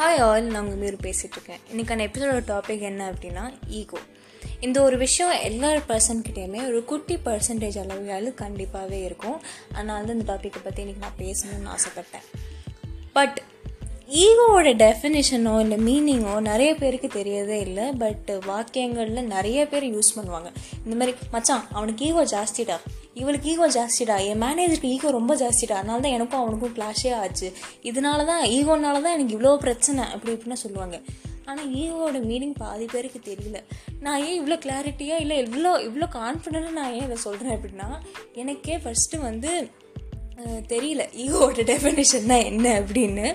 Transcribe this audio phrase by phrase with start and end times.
[0.00, 3.98] Hi all நான் உங்கள் மீறு பேசிகிட்ருக்கேன் இன்றைக்கான எபிசோட டாபிக் என்ன அப்படின்னா ஈகோ
[4.60, 9.40] இந்த ஒரு விஷயம் எல்லா பர்சன்கிட்டேயுமே ஒரு குட்டி பர்சன்டேஜ் அளவுகள் கண்டிப்பாகவே இருக்கும்.
[9.72, 12.24] அதனால தான் இந்த டாப்பிக்கை பற்றி இன்றைக்கி நான் பேசணும்னு ஆசைப்பட்டேன்.
[13.12, 13.42] பட்
[14.08, 17.92] ஈகோவோட டெஃபினேஷனோ இல்லை மீனிங்கோ நிறைய பேருக்கு தெரியவே இல்லை.
[17.92, 20.50] பட் வாக்கியங்களில் நிறைய பேர் யூஸ் பண்ணுவாங்க.
[20.84, 22.78] இந்த மாதிரி மச்சான் அவனுக்கு ஈகோ ஜாஸ்திடா.
[23.16, 24.16] இவளுக்கு ஈகோ ஜாஸ்திடா.
[24.30, 25.76] என் மேனேஜருக்கு ஈகோ ரொம்ப ஜாஸ்திடா.
[25.80, 27.48] அதனால தான் எனக்கும் அவனுக்கும் கிளாஷே ஆச்சு.
[27.90, 30.98] இதனால தான் ஈகோனால தான் எனக்கு இவ்வளோ பிரச்சனை அப்படி இப்படின்னு சொல்லுவாங்க.
[31.48, 33.58] ஆனால் ஈகோவோட மீனிங் பாதி பேருக்கு தெரியல.
[34.04, 37.88] நான் ஏன் இவ்வளோ கிளாரிட்டியாக இல்லை இவ்வளோ இவ்வளோ கான்ஃபிடென்ட்டாக நான் ஏன் இதை சொல்கிறேன் அப்படின்னா
[38.42, 39.52] எனக்கே ஃபஸ்ட்டு வந்து
[40.72, 41.02] தெரியல.
[41.24, 43.26] ஈகோவோட டெஃபினேஷன் தான் என்ன அப்படின்னு.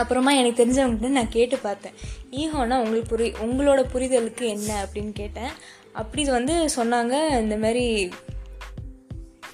[0.00, 1.96] அப்புறமா எனக்கு தெரிஞ்சவங்ககிட்ட நான் கேட்டு பார்த்தேன்.
[2.40, 5.54] ஈகோனா உங்களுக்கு புரி உங்களோட புரிதலுக்கு என்ன அப்படின்னு கேட்டேன்.
[6.00, 7.14] அப்படி வந்து சொன்னாங்க.
[7.44, 7.86] இந்த மாதிரி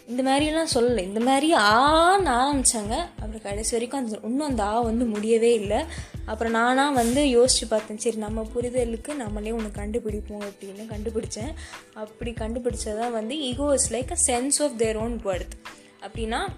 [0.06, 0.98] இந்த மாதிரிலாம் சொல்லலை.
[0.98, 5.84] இந்த மாதிரி ஆன்னு ஆரம்பித்தாங்க அப்புறம் கடைசி வரைக்கும் அந்த இன்னும் அந்த ஆ வந்து முடியவே இல்லை.
[6.24, 7.98] அப்புறம் நானாக வந்து யோசித்து பார்த்தேன்.
[7.98, 11.52] சரி நம்ம புரிதலுக்கு நம்மளே ஒன்று கண்டுபிடிப்போம் அப்படின்னு கண்டுபிடிச்சேன்.
[11.94, 15.54] அப்படி கண்டுபிடிச்சதான் வந்து ego is like a sense of their own birth
[16.00, 16.48] அப்படின்னா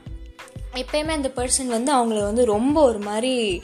[0.74, 3.62] எப்பயுமே அந்த பர்சன் வந்து அவங்கள வந்து ரொம்ப ஒரு மாதிரி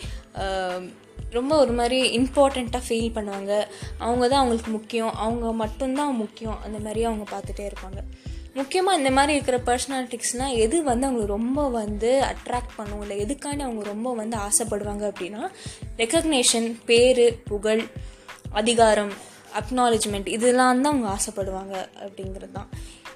[1.31, 3.53] ரொம்ப ஒரு மாதிரி இம்பார்ட்டண்ட்டாக ஃபீல் பண்ணுவாங்க.
[3.99, 5.15] அவங்க தான் அவங்களுக்கு முக்கியம்.
[5.15, 6.63] அவங்க மட்டும்தான் முக்கியம்.
[6.63, 7.99] அந்த மாதிரி அவங்க பார்த்துட்டே இருப்பாங்க.
[8.59, 13.01] முக்கியமாக இந்த மாதிரி இருக்கிற பர்சனாலிட்டிக்ஸ்னால் எது வந்து அவங்களுக்கு ரொம்ப வந்து அட்ராக்ட் பண்ணும்?
[13.05, 15.43] இல்லை எதுக்காண்டி அவங்க ரொம்ப வந்து ஆசைப்படுவாங்க அப்படின்னா
[16.03, 17.83] ரெக்கக்னேஷன் பேர் புகழ்
[18.61, 19.13] அதிகாரம்
[19.61, 22.71] அக்னாலேஜ்மெண்ட் இதெல்லாம் தான் அவங்க ஆசைப்படுவாங்க அப்படிங்கிறது தான்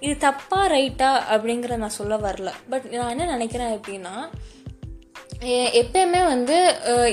[0.05, 2.50] இது தப்பாக ரைட்டா அப்படிங்கிறத நான் சொல்ல வரல.
[2.72, 4.14] பட் நான் என்ன நினைக்கிறேன் அப்படின்னா
[5.81, 6.56] எப்பயுமே வந்து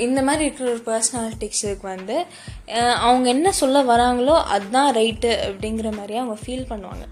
[0.06, 2.16] இந்த மாதிரி இருக்கிற ஒரு பர்சனாலிட்டிக்ஸுக்கு வந்து
[3.06, 7.06] அவங்க என்ன சொல்ல வராங்களோ அதுதான் ரைட்டு அப்படிங்கிற மாதிரியே அவங்க ஃபீல் பண்ணுவாங்க.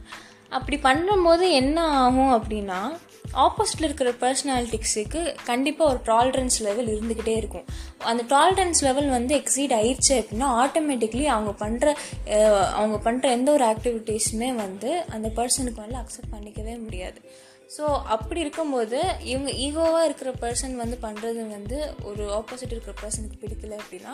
[0.58, 2.80] அப்படி பண்ணும்போது என்ன ஆகும் அப்படின்னா
[3.44, 7.64] ஆப்போசிட்டில் இருக்கிற பர்சனாலிட்டிக்ஸுக்கு கண்டிப்பாக ஒரு டாலரன்ஸ் லெவல் இருந்துக்கிட்டே இருக்கும்.
[8.10, 11.86] அந்த டாலரன்ஸ் லெவல் வந்து எக்ஸீட் ஆயிடுச்சு அப்படின்னா ஆட்டோமேட்டிக்லி அவங்க பண்ணுற
[12.80, 17.20] அவங்க பண்ணுற எந்த ஒரு ஆக்டிவிட்டீஸுமே வந்து அந்த பர்சனுக்கு வந்து அக்செப்ட் பண்ணிக்கவே முடியாது.
[17.76, 17.84] ஸோ
[18.14, 18.98] அப்படி இருக்கும்போது
[19.30, 21.78] இவங்க ஈகோவாக இருக்கிற பர்சன் வந்து பண்ணுறது வந்து
[22.10, 24.12] ஒரு ஆப்போசிட் இருக்கிற பர்சனுக்கு பிடிக்கல அப்படின்னா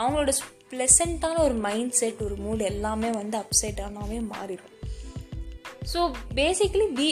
[0.00, 0.32] அவங்களோட
[0.72, 4.73] ப்ளசண்ட்டான ஒரு மைண்ட் செட் ஒரு மூட் எல்லாமே வந்து அப்செட் ஆனாவே மாறிடும்
[5.92, 6.00] so
[6.36, 7.06] basically be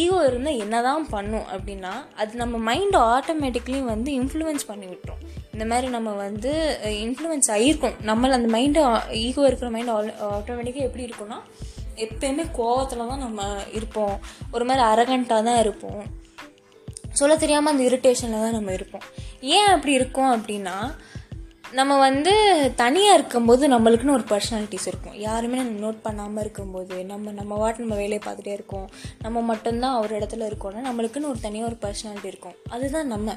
[0.00, 4.86] ego e, e, இருந்தால் என்ன தான் பண்ணும் அப்படின்னா அது நம்ம மைண்டை ஆட்டோமேட்டிக்லி வந்து இன்ஃப்ளூயன்ஸ் பண்ணி
[4.90, 5.22] விட்டுரும்.
[5.54, 6.52] இந்த மாதிரி நம்ம வந்து
[6.86, 8.82] e, இன்ஃப்ளூயன்ஸ் ஆகிருக்கும் நம்மள அந்த மைண்டு
[9.24, 9.92] ஈகோ இருக்கிற மைண்ட்
[10.30, 11.40] ஆட்டோமேட்டிக்காக எப்படி இருக்கும்னா
[12.06, 13.42] எப்பயுமே கோவத்தில் தான் நம்ம
[13.78, 14.16] இருப்போம்.
[14.54, 16.02] ஒரு மாதிரி அரகண்ட்டாக தான் இருப்போம்.
[17.20, 19.06] சொல்ல தெரியாமல் அந்த இரிட்டேஷனில் தான் நம்ம இருப்போம்.
[19.56, 20.76] ஏன் அப்படி இருக்கோம் அப்படின்னா
[21.72, 22.32] நம்ம வந்து
[22.76, 25.14] தனியாக இருக்கும்போது நம்மளுக்குன்னு ஒரு பர்சனாலிட்டிஸ் இருக்கும்.
[25.14, 28.90] யாருமே நம்ம நோட் பண்ணாமல் இருக்கும்போது நம்ம நம்ம வாட்டு நம்ம வேலையை பார்த்துட்டே இருக்கோம்.
[29.18, 32.54] நம்ம மட்டும்தான் ஒரு இடத்துல இருக்கோம்னா நம்மளுக்குன்னு ஒரு தனியாக ஒரு பர்சனாலிட்டி இருக்கும்.
[32.68, 33.36] அதுதான் நம்ம.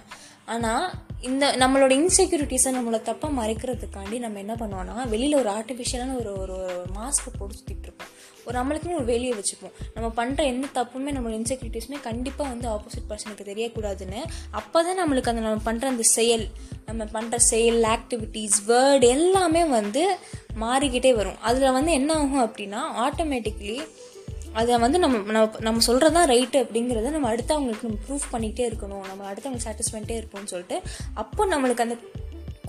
[0.54, 0.86] ஆனால்
[1.30, 6.58] இந்த நம்மளோட இன்செக்யூரிட்டிஸை நம்மளோட தப்பாக மறைக்கிறதுக்காண்டி நம்ம என்ன பண்ணுவோம்னா வெளியில் ஒரு ஆர்டிஃபிஷியலான ஒரு ஒரு
[6.98, 8.12] மாஸ்க்கை போட்டு சுற்றிட்டு இருப்போம்.
[8.46, 13.50] ஒரு நம்மளுக்குன்னு ஒரு வெளியே வச்சுப்போம் நம்ம பண்ணுற எந்த தப்புமே நம்மளோட இன்செக்யூரிட்டிஸுமே கண்டிப்பாக வந்து ஆப்போசிட் பர்சனுக்கு
[13.52, 14.22] தெரியக்கூடாதுன்னு
[14.60, 16.46] அப்போ தான் நம்மளுக்கு அந்த நம்ம பண்ணுற அந்த செயல்
[16.86, 20.04] நம்ம பண்ணுற செயல் ஆக்டிவிட்டீஸ் வேர்டு எல்லாமே வந்து
[20.64, 21.40] மாறிக்கிட்டே வரும்.
[21.50, 23.78] அதில் வந்து என்ன ஆகும் அப்படின்னா ஆட்டோமேட்டிக்லி
[24.54, 29.04] அதை வந்து நம்ம நம்ம நம்ம சொல்கிறது தான் ரைட்டு அப்படிங்கிறத நம்ம அடுத்தவங்களுக்கு நம்ம ப்ரூஃப் பண்ணிகிட்டே இருக்கணும்.
[29.08, 30.82] நம்ம அடுத்தவங்களுக்கு சாட்டிஸ் இருப்போம்னு சொல்லிட்டு
[31.14, 31.98] அப்போ நம்மளுக்கு அந்த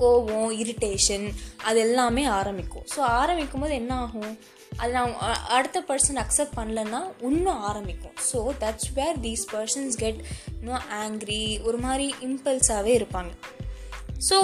[0.02, 1.26] கோவம் இரிட்டேஷன்
[1.64, 2.84] அது எல்லாமே ஆரம்பிக்கும்.
[2.94, 4.38] ஸோ ஆரம்பிக்கும் போது என்ன ஆகும்?
[4.76, 5.14] அது நான்
[5.48, 8.14] அடுத்த பர்சன் அக்செப்ட் பண்ணலன்னா இன்னும் ஆரம்பிக்கும்.
[8.32, 10.20] So that's where these persons get
[10.60, 13.32] இன்னும் ஆங்க்ரி ஒரு மாதிரி இம்பல்ஸாகவே இருப்பாங்க.
[14.28, 14.36] ஸோ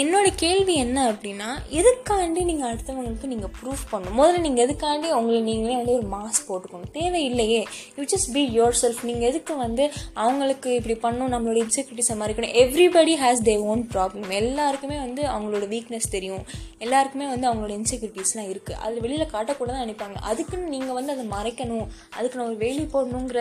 [0.00, 4.16] என்னோட கேள்வி என்ன அப்படின்னா எதுக்காண்டி நீங்கள் அடுத்தவங்களுக்கு நீங்கள் ப்ரூஃப் பண்ணணும்?
[4.20, 6.90] முதல்ல நீங்கள் எதுக்காண்டி உங்களை நீங்களே வந்து ஒரு மாஸ்க் போட்டுக்கணும்?
[6.96, 7.60] தேவையில்லையே.
[7.96, 9.84] You just be yourself நீங்கள் எதுக்கு வந்து
[10.22, 12.54] அவங்களுக்கு இப்படி பண்ணணும் நம்மளோட இன்செக்யூரிட்டிஸை மறைக்கணும்?
[12.62, 16.44] Everybody has they own problem எல்லாருக்குமே வந்து அவங்களோட வீக்னஸ் தெரியும்.
[16.86, 20.18] எல்லாருக்குமே வந்து அவங்களோட இன்செக்யூரிட்டிஸ்லாம் இருக்குது அது வெளியில் காட்டக்கூட தான் நினைப்பாங்க.
[20.32, 21.86] அதுக்குன்னு நீங்கள் வந்து அதை மறைக்கணும்.
[22.18, 23.40] அதுக்கு நான் ஒரு வேலி போடணுங்கிற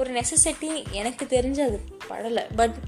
[0.00, 1.80] ஒரு நெசசிட்டி எனக்கு தெரிஞ்சு அது
[2.12, 2.46] படலை.
[2.60, 2.78] பட்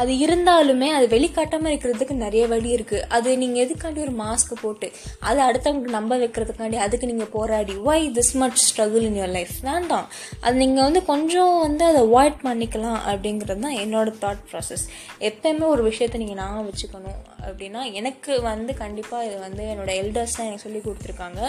[0.00, 4.88] அது இருந்தாலுமே அது வெளிக்காட்டாமல் இருக்கிறதுக்கு நிறைய வழி இருக்குது அது நீங்கள் எதுக்காண்டி ஒரு மாஸ்க் போட்டு
[5.28, 10.08] அதை அடுத்தவங்களுக்கு நம்ப வைக்கிறதுக்காண்டி அதுக்கு நீங்கள் போராடி why this much struggle in your life வேண்டாம்.
[10.44, 14.84] அது நீங்கள் வந்து கொஞ்சம் வந்து அதை அவாய்ட் பண்ணிக்கலாம் அப்படிங்கிறது தான் என்னோட தாட் ப்ராசஸ்
[15.30, 20.48] எப்பயுமே ஒரு விஷயத்தை நீங்கள் நான் வச்சுக்கணும் அப்படின்னா எனக்கு வந்து கண்டிப்பாக இது வந்து என்னோட எல்டர்ஸ் தான்
[20.48, 21.40] எனக்கு சொல்லி கொடுத்துருக்காங்க.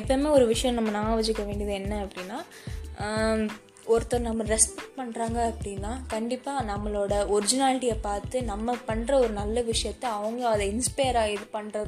[0.00, 2.38] எப்பயுமே ஒரு விஷயம் நம்ம நான் வச்சுக்க வேண்டியது என்ன அப்படின்னா
[3.86, 10.48] ஒருத்தர் நம்ம ரெஸ்பெக்ட் பண்ணுறாங்க அப்படின்னா கண்டிப்பாக நம்மளோட ஒரிஜினாலிட்டியை பார்த்து நம்ம பண்ணுற ஒரு நல்ல விஷயத்த அவங்க
[10.48, 11.84] அதை இன்ஸ்பயர் ஆகி இது பண்ணுற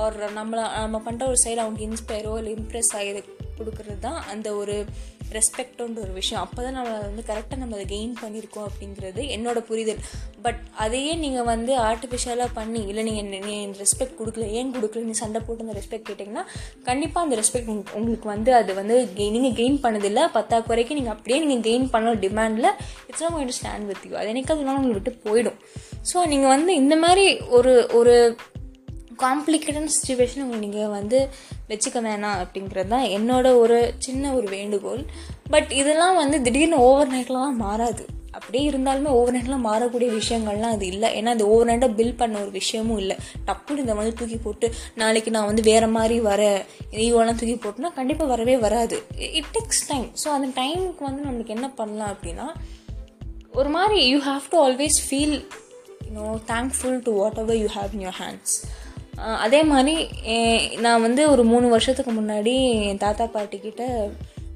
[0.00, 3.22] ஒரு நம்மளை நம்ம பண்ணுற ஒரு சைடு அவங்க இன்ஸ்பயரோ இல்லை இம்ப்ரெஸ் ஆகி
[3.58, 4.76] கொடுக்கறது தான் அந்த ஒரு
[5.36, 6.40] ரெஸ்பெக்டோன்ற ஒரு விஷயம்.
[6.44, 10.00] அப்போ தான் நம்ம வந்து கரெக்டாக நம்ம அதை கெயின் பண்ணியிருக்கோம் அப்படிங்கிறது என்னோட புரிதல்.
[10.44, 15.40] பட் அதையே நீங்கள் வந்து ஆர்டிஃபிஷியலாக பண்ணி இல்லை நீங்கள் நீ ரெஸ்பெக்ட் கொடுக்கல ஏன் கொடுக்கல நீ சண்டை
[15.46, 16.44] போட்டு அந்த ரெஸ்பெக்ட் கேட்டிங்கன்னா
[16.88, 18.96] கண்டிப்பாக அந்த ரெஸ்பெக்ட் உங்களுக்கு வந்து அது வந்து
[19.36, 20.24] நீங்கள் கெயின் பண்ணதில்லை.
[20.38, 22.70] பத்தாக்குறைக்கு நீங்கள் அப்படியே நீங்கள் கெயின் பண்ண டிமாண்டில்
[23.08, 25.58] it's not stand with you அது என்னைக்கு அதனால உங்களை விட்டு போயிடும்.
[26.10, 27.26] ஸோ நீங்கள் வந்து இந்த மாதிரி
[27.56, 28.14] ஒரு ஒரு
[29.20, 31.18] காம்ப்ளிகேட்டட் சுச்சுவேஷன் உங்களை நீங்கள் வந்து
[31.70, 35.04] வச்சுக்க வேணாம் அப்படிங்கிறது தான் என்னோட ஒரு சின்ன ஒரு வேண்டுகோள்.
[35.54, 38.04] பட் இதெல்லாம் வந்து திடீர்னு ஓவர் நைட்லாம் மாறாது.
[38.36, 41.08] அப்படியே இருந்தாலுமே ஓவர் நைட்லாம் மாறக்கூடிய விஷயங்கள்லாம் அது இல்லை.
[41.18, 43.16] ஏன்னா அது ஓவர் நைட்டாக பில் பண்ண ஒரு விஷயமும் இல்லை.
[43.48, 44.68] டப்புன்னு இந்த மாதிரி தூக்கி போட்டு
[45.00, 46.42] நாளைக்கு நான் வந்து வேறு மாதிரி வர
[47.06, 48.98] ஈவோலாம் தூக்கி போட்டுனா கண்டிப்பாக வரவே வராது.
[49.40, 52.48] இட் டேக்ஸ் டைம் ஸோ அந்த டைமுக்கு வந்து நம்மளுக்கு என்ன பண்ணலாம் அப்படின்னா
[53.60, 55.38] ஒரு மாதிரி you have to always feel
[56.06, 57.12] you know thankful to
[57.42, 58.54] whatever you have in your hands
[59.44, 59.94] அதே மாதிரி
[60.84, 62.54] நான் வந்து ஒரு மூணு வருஷத்துக்கு முன்னாடி
[62.90, 63.82] என் தாத்தா பாட்டிக்கிட்ட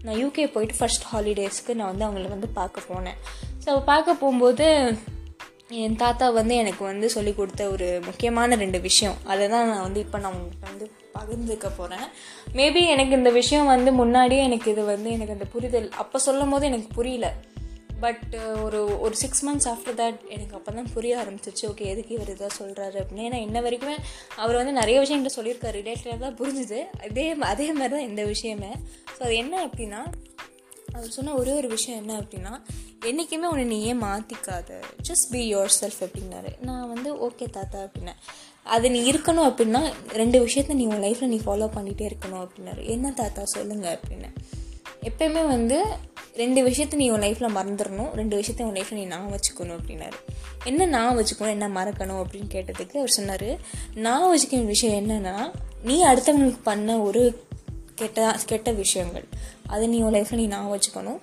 [0.05, 3.19] நான் யூகே போயிட்டு ஃபர்ஸ்ட் ஹாலிடேஸ்க்கு நான் வந்து அவங்கள வந்து பார்க்க போனேன்.
[3.65, 4.67] ஸோ பார்க்க போகும்போது
[5.85, 9.17] என் தாத்தா வந்து எனக்கு வந்து சொல்லி கொடுத்த ஒரு முக்கியமான ரெண்டு விஷயம்.
[9.33, 10.87] அதை தான் நான் வந்து இப்போ நான் உங்கள்கிட்ட வந்து
[11.17, 12.07] பகிர்ந்துக்க போகிறேன்
[12.59, 16.67] மேபி எனக்கு இந்த விஷயம் வந்து முன்னாடியே எனக்கு இது வந்து எனக்கு அந்த புரிதல் அப்போ சொல்லும் போது
[16.71, 17.29] எனக்கு புரியல.
[18.05, 21.65] பட் uh, ஒரு ஒரு சிக்ஸ் மந்த்ஸ் ஆஃப்டர் தட் எனக்கு அப்போ தான் புரிய ஆரம்பிச்சிச்சு.
[21.71, 23.27] ஓகே எதுக்கு இவர் இதாக சொல்கிறாரு அப்படின்னு.
[23.29, 23.97] ஏன்னா இன்ன வரைக்குமே
[24.43, 25.77] அவர் வந்து நிறைய விஷயம் என்கிட்ட சொல்லியிருக்காரு.
[25.83, 26.81] ரிலேட்டடாக தான் புரிஞ்சுது.
[27.07, 28.73] அதே அதே மாதிரி தான் இந்த விஷயமே.
[29.15, 30.01] ஸோ அது என்ன அப்படின்னா
[30.97, 32.53] அவர் சொன்ன ஒரே ஒரு விஷயம் என்ன அப்படின்னா
[33.09, 34.79] என்றைக்குமே உன்னை நீயே மாற்றிக்காத
[35.09, 36.51] ஜஸ்ட் பி யோர் செல்ஃப் அப்படின்னாரு.
[36.69, 38.21] நான் வந்து ஓகே தாத்தா அப்படின்னேன்.
[38.75, 39.83] அது நீ இருக்கணும் அப்படின்னா
[40.21, 42.83] ரெண்டு விஷயத்த நீ உன் லைஃப்பில் நீ ஃபாலோ பண்ணிகிட்டே இருக்கணும் அப்படின்னாரு.
[42.95, 44.31] என்ன தாத்தா சொல்லுங்கள் அப்படின்னு.
[45.11, 45.79] எப்பயுமே வந்து
[46.37, 48.11] ரெண்டு விஷயத்த நீ உன் லைஃப்பில் மறந்துடணும்.
[48.13, 50.19] ரெண்டு விஷயத்த உன் லைஃப்பில் நீ நான் வச்சுக்கணும் அப்படின்னாரு.
[50.65, 53.49] என்ன நான் வச்சுக்கணும் என்ன மறக்கணும் அப்படின்னு கேட்டதுக்கு அவர் சொன்னார்
[53.95, 55.37] நான் வச்சுக்க விஷயம் என்னென்னா
[55.83, 57.23] நீ அடுத்தவங்களுக்கு பண்ண ஒரு
[57.95, 59.27] கெட்ட கெட்ட விஷயங்கள்.
[59.67, 61.21] அதை நீ உன் லைஃப்பில் நீ நான் வச்சுக்கணும்.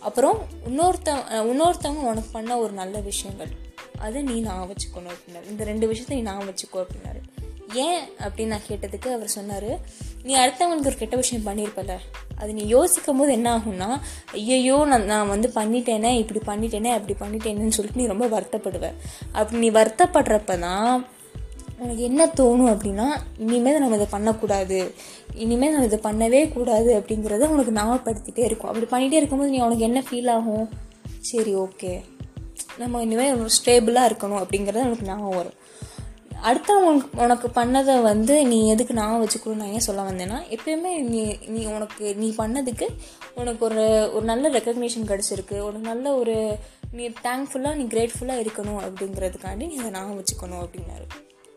[0.00, 0.38] அப்புறம்
[0.68, 1.10] இன்னொருத்த
[1.50, 3.52] இன்னொருத்தவங்க உனக்கு பண்ண ஒரு நல்ல விஷயங்கள்
[3.98, 5.46] அதை நீ நான் வச்சுக்கணும் அப்படின்னாரு.
[5.50, 7.20] இந்த ரெண்டு விஷயத்த நீ நான் வச்சுக்கோ அப்படின்னாரு.
[7.74, 9.70] ஏன் அப்படின்னு நான் கேட்டதுக்கு அவர் சொன்னார்
[10.22, 11.94] நீ அடுத்தவங்களுக்கு ஒரு கெட்ட விஷயம் பண்ணியிருப்பல
[12.40, 13.88] அது நீ யோசிக்கும் போது என்ன ஆகும்னா
[14.38, 18.96] ஐயையோ நான் நான் வந்து பண்ணிட்டேனே இப்படி பண்ணிட்டேனே அப்படி பண்ணிட்டேனேன்னு சொல்லிட்டு நீ ரொம்ப வருத்தப்படுவேன்
[19.38, 20.94] அப்படி நீ வருத்தப்படுறப்ப தான்
[21.82, 23.06] உனக்கு என்ன தோணும் அப்படின்னா
[23.44, 24.78] இனிமேல் நம்ம இதை பண்ணக்கூடாது.
[25.44, 28.70] இனிமேல் நம்ம இதை பண்ணவே கூடாது அப்படிங்கிறத உனக்கு ஞாபகப்படுத்திட்டே இருக்கும்.
[28.70, 30.66] அப்படி பண்ணிகிட்டே இருக்கும்போது நீ உனக்கு என்ன ஃபீல் ஆகும்?
[31.30, 31.92] சரி ஓகே
[32.82, 35.58] நம்ம இனிமேல் ஸ்டேபிளாக இருக்கணும் அப்படிங்கிறது உனக்கு ஞாபகம் வரும்.
[36.44, 41.64] அடுத்தவங்களுக்கு உனக்கு பண்ணதை வந்து நீ எதுக்கு நான் வச்சுக்கணும் நான் ஏன் சொல்ல வந்தேன்னா எப்பயுமே நீ நீ
[41.64, 42.86] உனக்கு நீ பண்ணதுக்கு
[43.34, 45.62] உனக்கு ஒரு ஒரு நல்ல ரெக்கக்னேஷன் கிடச்சிருக்கு.
[45.62, 46.58] ஒரு நல்ல ஒரு
[46.92, 51.06] நீ தேங்க்ஃபுல்லாக நீ கிரேட்ஃபுல்லாக இருக்கணும் அப்படிங்கிறதுக்காண்டி நீ அதை நான் வச்சுக்கணும் அப்படின்னாரு.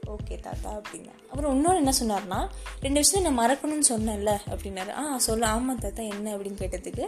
[0.05, 1.13] ஓகே தாத்தா அப்படின்னா.
[1.29, 2.47] அப்புறம் இன்னொன்று என்ன சொன்னார்னா
[2.81, 4.91] ரெண்டு விஷயம் நான் மறக்கணும்னு சொன்னேன்ல அப்படின்னாரு.
[4.97, 5.47] ஆ சொல்ல.
[5.47, 7.07] ஆமாம் தாத்தா என்ன அப்படின்னு கேட்டதுக்கு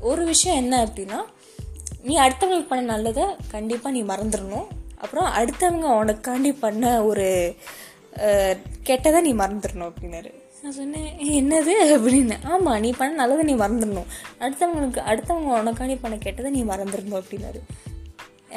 [0.00, 1.20] ஒரு விஷயம் என்ன அப்படின்னா
[2.02, 4.66] நீ அடுத்தவங்களுக்கு பண்ண நல்லதை கண்டிப்பாக நீ மறந்துடணும்.
[5.02, 7.28] அப்புறம் அடுத்தவங்க உனக்காண்டி பண்ண ஒரு
[8.88, 10.30] கெட்டதை நீ மறந்துடணும் அப்படின்னாரு.
[10.62, 11.72] நான் சொன்னேன் என்னது?
[11.96, 12.36] அப்படின்னு.
[12.54, 14.10] ஆமாம் நீ பண்ண நல்லதை நீ மறந்துடணும்.
[14.40, 17.60] அடுத்தவங்களுக்கு அடுத்தவங்க உனக்காண்டி பண்ண கெட்டதை நீ மறந்துடணும் அப்படின்னாரு.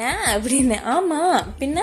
[0.08, 0.78] ஏன் அப்படின்னு.
[0.96, 1.80] ஆமாம் பின்ன?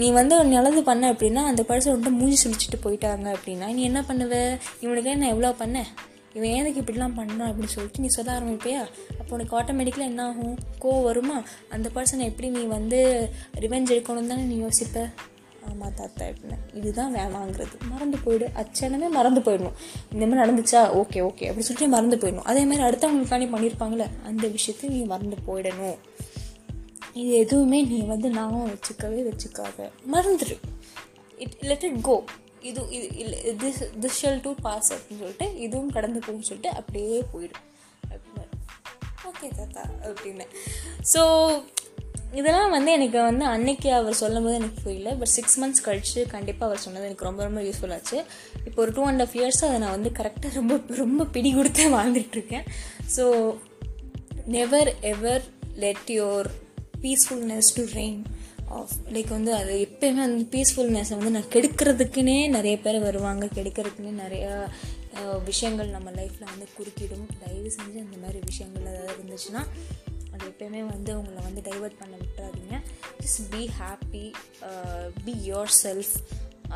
[0.00, 4.34] நீ வந்து நல்லது பண்ண அப்படின்னா அந்த பர்சன் வந்துட்டு மூஞ்சி சுழிச்சிட்டு போயிட்டாங்க அப்படின்னா நீ என்ன பண்ணுவ?
[4.80, 5.90] இவனுக்கு நான் எவ்வளோ பண்ணேன்
[6.34, 8.86] இவன் ஏதுக்கு இப்படிலாம் பண்ணான் அப்படின்னு சொல்லிட்டு நீ சொல்ல ஆரம்பிப்பியா?
[9.18, 11.42] அப்போ உனக்கு ஆட்டோமேட்டிக்கலாக என்ன ஆகும் கோவம் வருமா?
[11.68, 15.12] அந்த பர்சனை எப்படி நீ வந்து ரிவெஞ்ச் எடுக்கணும் தானே நீ யோசிப்ப?
[15.70, 17.90] ஆமாம் தாத்தா எப்படின்னு இதுதான் வேணாங்கிறது.
[17.90, 18.48] மறந்து போயிடு.
[18.56, 19.72] அச்சனமே மறந்து போயிடணும்.
[20.12, 20.80] இந்த மாதிரி நடந்துச்சா?
[20.80, 21.44] Okay okay.
[21.44, 22.42] அப்படி சொல்லிட்டு மறந்து போயிடணும்.
[22.42, 25.98] அதே மாதிரி அடுத்தவங்களுக்காண்டி பண்ணியிருப்பாங்களே அந்த விஷயத்தை நீ மறந்து போயிடணும்.
[27.12, 29.90] இது எதுவுமே நீ வந்து நாமும் வச்சுக்கவே வச்சுக்காத.
[30.12, 30.56] மறந்துடு
[31.36, 32.24] இட் லெட் இட் கோ
[32.70, 32.80] இது
[33.22, 37.66] இது this this shall too pass அப்படின்னு சொல்லிட்டு இதுவும் கடந்து போகும்னு சொல்லிட்டு அப்படியே போயிடும்.
[38.14, 38.48] அப்படின்னு
[39.30, 40.46] ஓகே தாத்தா அப்படின்னு.
[41.12, 41.22] ஸோ
[42.40, 45.10] இதெல்லாம் வந்து எனக்கு வந்து அன்னைக்கு அவர் சொல்லும் போது எனக்கு புரியல.
[45.20, 48.18] பட் சிக்ஸ் மந்த்ஸ் கழிச்சு கண்டிப்பாக அவர் சொன்னது எனக்கு ரொம்ப ரொம்ப யூஸ்ஃபுல் ஆச்சு.
[48.66, 52.66] இப்போ ஒரு டூ அண்ட் ஆஃப் இயர்ஸ் அதை நான் வந்து கரெக்டாக ரொம்ப ரொம்ப பிடி கொடுத்து வாழ்ந்துட்டுருக்கேன்
[53.16, 53.26] so
[54.56, 55.44] never ever
[55.84, 56.48] let your
[57.02, 58.22] peacefulness to rain
[59.14, 63.46] like வந்து அது எப்பயுமே அந்த பீஸ்ஃபுல்னஸை வந்து நான் கெடுக்கிறதுக்குனே நிறைய பேர் வருவாங்க.
[63.56, 64.54] கெடுக்கிறதுக்குன்னே நிறையா
[65.44, 67.26] விஷயங்கள் நம்ம லைஃப்பில் வந்து குறுக்கிடும்.
[67.42, 69.62] தயவு செஞ்சு அந்த மாதிரி விஷயங்கள் ஏதாவது இருந்துச்சுன்னா
[70.34, 72.74] அது எப்பயுமே வந்து உங்களை வந்து டைவெர்ட் பண்ண விட்டுறாதீங்க.
[73.22, 74.24] Just be happy
[75.24, 75.34] be
[75.82, 76.14] yourself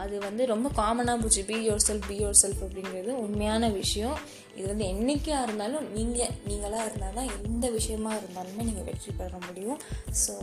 [0.03, 1.43] அது வந்து ரொம்ப காமனாக போச்சு.
[1.51, 4.17] Be yourself be yourself அப்படிங்கிறது உண்மையான விஷயம்.
[4.57, 9.81] இது வந்து என்றைக்காக இருந்தாலும் நீங்கள் நீங்களாக இருந்தால் தான் எந்த விஷயமா இருந்தாலுமே நீங்கள் வெற்றி பெற முடியும்.
[10.25, 10.35] So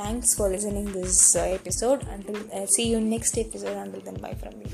[0.00, 1.24] thanks for listening this
[1.56, 2.42] episode until
[2.76, 4.70] see you next episode until then bye from you